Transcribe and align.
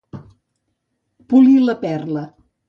Polir 1.35 1.59
la 1.67 1.77
perla. 1.85 2.25